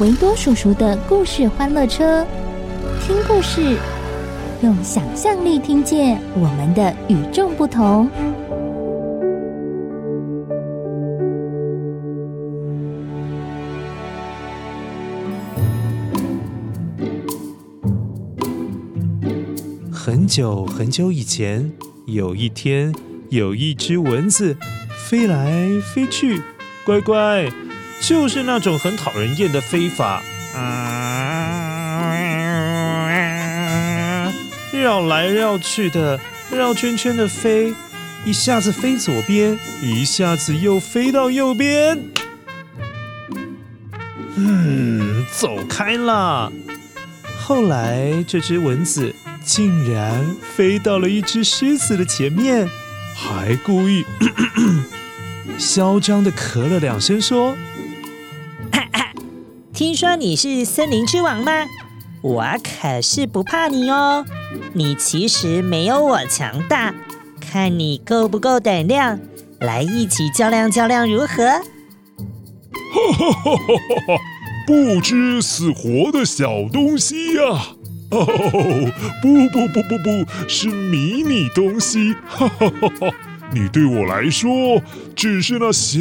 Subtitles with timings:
[0.00, 2.26] 维多叔叔的故事欢乐车，
[3.02, 3.76] 听故事，
[4.62, 8.08] 用想象力听见我们的与众不同。
[19.92, 21.70] 很久很久以前，
[22.06, 22.94] 有一天，
[23.28, 24.56] 有一只蚊子。
[25.10, 26.40] 飞来飞去，
[26.86, 27.50] 乖乖，
[28.00, 30.22] 就是那种很讨人厌的飞法，
[30.54, 32.02] 啊，
[34.72, 36.18] 绕来绕去的，
[36.50, 37.74] 绕圈圈的飞，
[38.24, 42.00] 一下子飞左边，一下子又飞到右边。
[44.36, 46.50] 嗯，走开啦！
[47.38, 50.24] 后来这只蚊子竟然
[50.56, 52.66] 飞到了一只狮子的前面，
[53.14, 54.04] 还故意。
[54.18, 54.80] 咳咳
[55.58, 57.54] 嚣张的咳了两声，说
[60.00, 61.52] ：“说你是森林之王吗？
[62.22, 64.24] 我可是不怕你哦。
[64.72, 66.94] 你其实没有我强大，
[67.38, 69.20] 看你够不够胆量，
[69.58, 71.26] 来一起较量较量，如何？”
[72.94, 74.16] 哈！
[74.66, 77.42] 不知死活的小东西呀！
[78.10, 78.24] 哦，
[79.20, 82.14] 不不不不不，是迷你东西！
[82.26, 83.14] 哈哈哈哈！
[83.52, 84.80] 你对我来说
[85.14, 86.00] 只是那小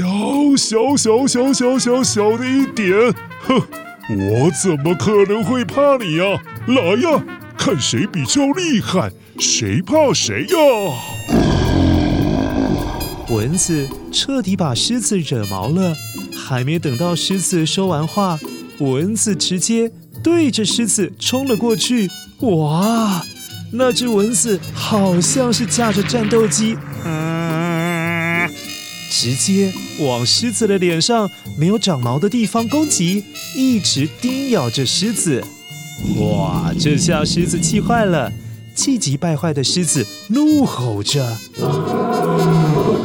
[0.56, 3.62] 小小小小小小的一点，哼！
[4.10, 6.42] 我怎么可能会怕你呀？
[6.68, 7.24] 来呀，
[7.56, 10.56] 看谁比较厉害，谁怕谁呀！
[13.30, 15.96] 蚊子彻底把狮子惹毛了，
[16.36, 18.40] 还没等到狮子说完话，
[18.80, 19.92] 蚊子直接
[20.24, 22.10] 对着狮子冲了过去。
[22.40, 23.22] 哇，
[23.72, 26.76] 那只蚊子好像是驾着战斗机。
[27.06, 27.49] 嗯
[29.22, 35.44] 直接往狮子的脸上没有长毛的地方攻击，一直叮咬着狮子。
[36.16, 36.74] 哇！
[36.80, 38.32] 这下狮子气坏了，
[38.74, 41.36] 气急败坏的狮子怒吼着，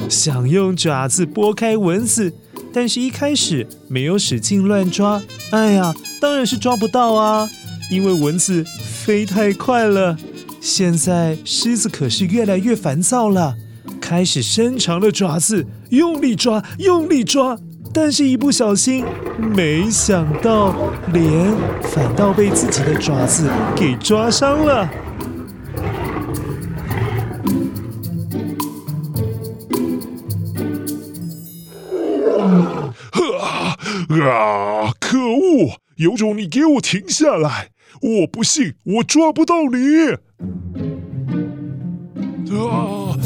[0.09, 2.33] 想用爪子拨开蚊子，
[2.73, 5.21] 但是一开始没有使劲乱抓，
[5.51, 7.51] 哎呀，当然是抓不到啊，
[7.91, 8.65] 因为蚊子
[9.05, 10.17] 飞太快了。
[10.61, 13.57] 现在狮子可是越来越烦躁了。
[14.01, 17.57] 开始伸长了爪子，用力抓，用力抓，
[17.93, 19.05] 但是一不小心，
[19.39, 20.75] 没想到
[21.13, 24.91] 脸反倒被自己的爪子给抓伤了。
[33.41, 33.77] 啊！
[34.21, 34.93] 啊！
[35.01, 35.79] 可恶！
[35.97, 37.69] 有种你给我停下来！
[38.03, 40.11] 我不信我抓不到你！
[42.59, 43.17] 啊！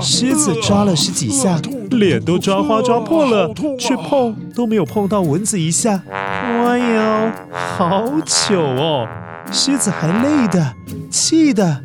[0.00, 1.60] 狮子抓了十几下，
[1.94, 6.02] 脸都抓花抓破了，却碰都没有碰到蚊子一下。
[6.10, 9.08] 哎呦，好糗哦！
[9.52, 10.74] 狮子还累的，
[11.10, 11.84] 气的，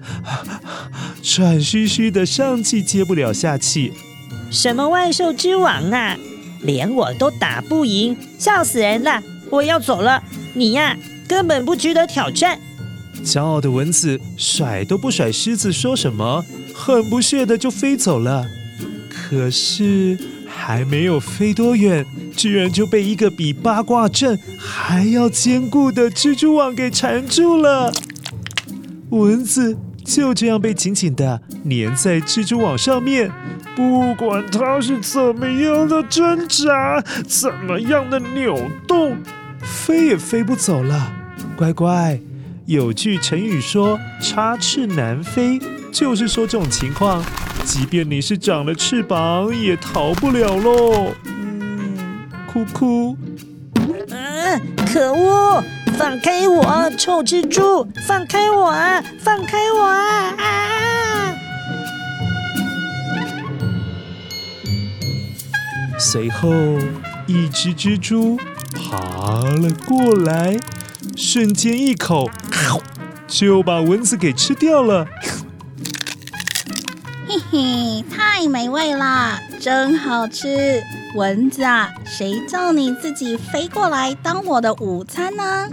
[1.22, 3.94] 喘吁吁的，上气接不了下气。
[4.50, 6.18] 什么万兽之王啊，
[6.62, 9.22] 连我都打不赢，笑死人了！
[9.52, 10.24] 我要走了，
[10.54, 10.96] 你呀，
[11.28, 12.60] 根本不值得挑战。
[13.24, 16.44] 骄傲的蚊子甩都不甩狮子，说什么？
[16.74, 18.46] 很不屑的就飞走了。
[19.30, 20.18] 可是
[20.48, 22.04] 还没有飞多远，
[22.36, 27.94] 居然就被一个比八卦阵还要坚固的蜘蛛网给缠住了。
[29.12, 31.40] 蚊子就这样被紧紧的
[31.70, 33.32] 粘在蜘蛛网上面，
[33.76, 39.16] 不管它是怎么样的挣扎，怎么样的扭动，
[39.62, 41.14] 飞也飞不走了。
[41.56, 42.20] 乖乖。
[42.66, 45.60] 有句成语说“插翅难飞”，
[45.92, 47.24] 就是说这种情况，
[47.64, 51.14] 即便你是长了翅膀，也逃不了喽。
[51.26, 51.98] 嗯，
[52.52, 53.18] 哭哭。
[54.10, 54.62] 嗯，
[54.92, 55.64] 可恶！
[55.98, 57.88] 放开我，臭蜘蛛！
[58.08, 58.72] 放开我！
[59.20, 59.84] 放开我！
[59.86, 61.36] 啊！
[66.00, 66.52] 随后，
[67.28, 68.40] 一只蜘蛛
[68.74, 70.58] 爬了过来，
[71.16, 72.30] 瞬间一口
[73.28, 75.06] 就把蚊子给吃掉了。
[77.52, 80.84] 嘿，太美味了，真好吃！
[81.16, 85.68] 蚊子啊，谁叫你自己飞过来当我的午餐呢？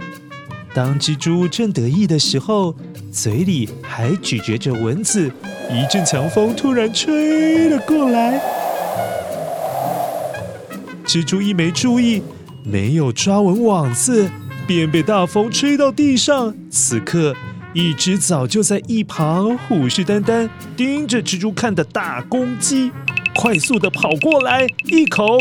[0.73, 2.73] 当蜘蛛正得意的时候，
[3.11, 5.31] 嘴里还咀嚼着蚊子，
[5.69, 8.41] 一阵强风突然吹了过来。
[11.05, 12.23] 蜘蛛一没注意，
[12.63, 14.27] 没有抓稳网子，
[14.65, 16.55] 便被大风吹到地上。
[16.71, 17.35] 此刻，
[17.77, 22.91] 一只早就在一旁虎视眈眈盯着蜘蛛看的大公鸡。
[23.35, 25.37] 快速的跑过来，一口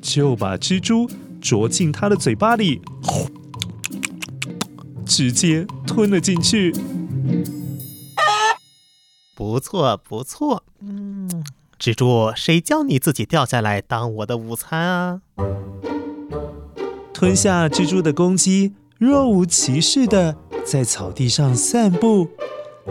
[0.00, 1.10] 就把蜘蛛
[1.40, 2.80] 啄进它的嘴巴里，
[5.04, 6.72] 直接吞了进去。
[9.34, 10.62] 不错，不错。
[10.78, 11.28] 嗯，
[11.80, 15.20] 蜘蛛，谁叫你自己掉下来当我的午餐啊？
[17.12, 20.36] 吞下蜘蛛的公鸡若无其事的
[20.70, 22.28] 在草地上散步，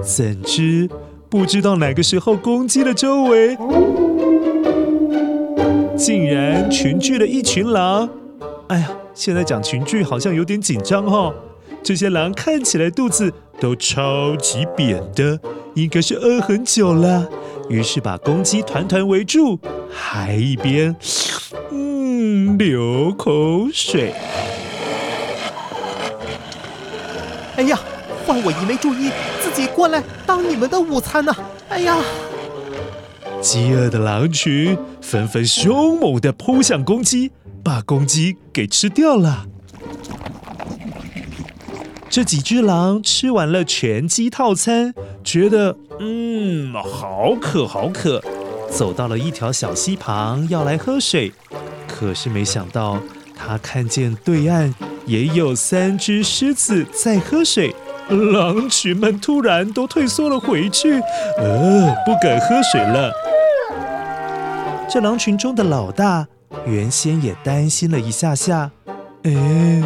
[0.02, 0.90] 怎知？
[1.30, 3.56] 不知道哪个时候，公鸡的周围
[5.96, 8.10] 竟然群聚了一群狼。
[8.70, 11.32] 哎呀，现在讲群聚好像有点紧张、哦。
[11.84, 15.40] 这些狼看起来肚子都超级扁的，
[15.76, 17.30] 应该是饿很久了。
[17.70, 19.60] 于是把公鸡团团围住，
[19.92, 20.96] 还一边
[21.70, 24.16] 嗯流口水。
[27.58, 27.80] 哎呀！
[28.26, 29.10] 换我一没注意，
[29.42, 31.36] 自己过来当你们的午餐呢！
[31.70, 31.98] 哎呀！
[33.42, 37.32] 饥饿的狼群纷纷凶猛地扑向公鸡，
[37.64, 39.46] 把公鸡给吃掉了。
[42.10, 44.94] 这几只狼吃完了全鸡套餐，
[45.24, 48.24] 觉得嗯，好渴好渴，
[48.70, 51.32] 走到了一条小溪旁要来喝水，
[51.88, 53.00] 可是没想到
[53.36, 54.74] 他看见对岸
[55.08, 57.74] 也有三只狮子在喝水。
[58.10, 60.94] 狼群们突然都退缩了回去，
[61.38, 63.12] 呃，不敢喝水了。
[64.90, 66.26] 这狼群中的老大
[66.66, 68.72] 原先也担心了一下下，
[69.24, 69.84] 哎，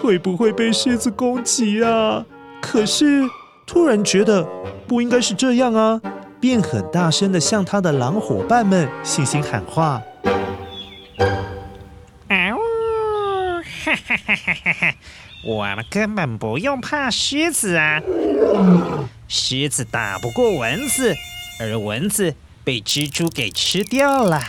[0.00, 2.24] 会不会被狮子攻击啊？
[2.62, 3.28] 可是
[3.66, 4.46] 突然觉得
[4.86, 6.00] 不应该是这样啊，
[6.38, 10.00] 便很大声的向他的狼伙伴们信心喊话
[15.44, 18.00] ：“”我们根本不用怕狮子啊！
[19.28, 21.14] 狮子打不过蚊子，
[21.60, 24.40] 而蚊子被蜘蛛给吃掉了，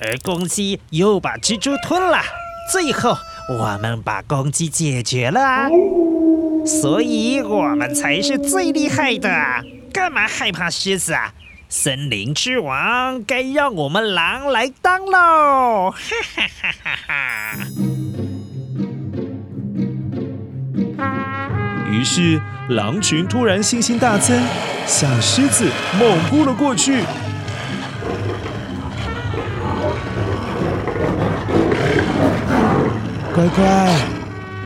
[0.00, 2.22] 而公鸡又把蜘蛛吞了。
[2.70, 3.16] 最后，
[3.48, 5.68] 我们把公鸡解决了啊！
[6.64, 9.28] 所以我们才是最厉害的，
[9.92, 11.34] 干嘛害怕狮子啊？
[11.68, 15.90] 森林之王该让我们狼来当喽！
[15.90, 15.98] 哈
[16.36, 17.66] 哈哈哈哈！
[21.90, 24.38] 于是，狼群突然信心大增，
[24.86, 25.66] 向狮子
[25.98, 27.02] 猛扑了过去。
[33.34, 33.94] 乖乖，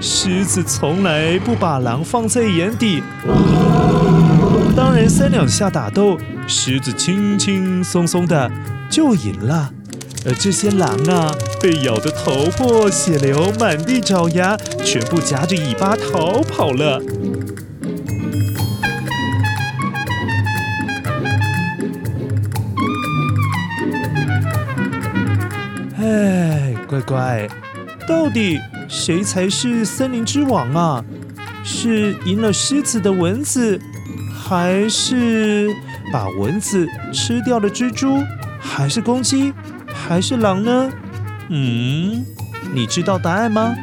[0.00, 3.02] 狮子从来不把狼放在眼底。
[4.76, 8.50] 当然，三两下打斗，狮子轻轻松松的
[8.88, 9.70] 就赢了。
[10.26, 17.02] 而这些狼啊，被咬得头破血流，满地找牙，全部夹着尾巴逃跑了。
[25.98, 27.48] 哎，乖乖，
[28.06, 31.04] 到底谁才是森林之王啊？
[31.64, 33.80] 是赢了狮子的蚊子，
[34.34, 35.68] 还是
[36.12, 38.22] 把蚊子吃掉的蜘蛛，
[38.58, 39.52] 还是公鸡？
[40.10, 40.90] 还是狼呢？
[41.50, 42.26] 嗯，
[42.74, 43.76] 你知道答案吗？